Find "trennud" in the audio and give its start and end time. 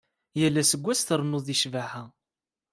1.03-1.43